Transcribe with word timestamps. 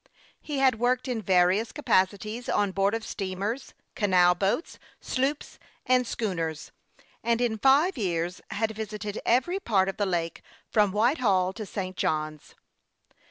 He 0.41 0.57
had 0.57 0.79
worked 0.79 1.07
in 1.07 1.21
various 1.21 1.71
capaci 1.71 2.17
ties 2.17 2.49
on 2.49 2.71
board 2.71 2.95
of 2.95 3.05
steamers, 3.05 3.75
canal 3.93 4.33
boats, 4.33 4.79
sloops, 4.99 5.59
and 5.85 6.07
schooners, 6.07 6.71
and 7.23 7.39
in 7.39 7.59
five 7.59 7.99
years 7.99 8.41
had 8.49 8.71
visited 8.71 9.19
every 9.27 9.59
part 9.59 9.87
of 9.87 9.97
the 9.97 10.07
lake 10.07 10.41
from 10.71 10.91
Whitehall 10.91 11.53
to 11.53 11.67
St. 11.67 11.95
John's. 11.95 12.55